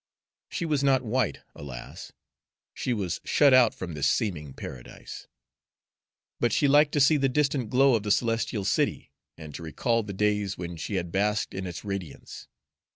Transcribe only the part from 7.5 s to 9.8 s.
glow of the celestial city, and to